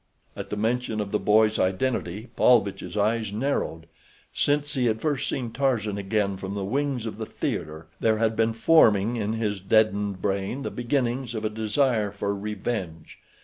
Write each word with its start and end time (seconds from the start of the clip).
At 0.35 0.49
the 0.49 0.55
mention 0.57 0.99
of 0.99 1.11
the 1.11 1.19
boy's 1.19 1.59
identity 1.59 2.29
Paulvitch's 2.35 2.97
eyes 2.97 3.31
narrowed. 3.31 3.85
Since 4.33 4.73
he 4.73 4.87
had 4.87 4.99
first 4.99 5.29
seen 5.29 5.51
Tarzan 5.51 5.99
again 5.99 6.37
from 6.37 6.55
the 6.55 6.63
wings 6.65 7.05
of 7.05 7.19
the 7.19 7.25
theater 7.27 7.85
there 7.99 8.17
had 8.17 8.35
been 8.35 8.53
forming 8.53 9.15
in 9.17 9.33
his 9.33 9.59
deadened 9.61 10.19
brain 10.19 10.63
the 10.63 10.71
beginnings 10.71 11.35
of 11.35 11.45
a 11.45 11.49
desire 11.51 12.09
for 12.09 12.33
revenge. 12.33 13.19